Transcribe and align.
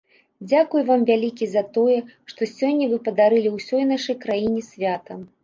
Дзякуй 0.51 0.85
вам 0.87 1.03
вялікі 1.09 1.47
за 1.51 1.63
тое, 1.75 1.97
што 2.33 2.49
сёння 2.55 2.89
вы 2.95 2.99
падарылі 3.09 3.53
ўсёй 3.59 3.83
нашай 3.93 4.19
краіне 4.27 4.61
свята. 4.73 5.21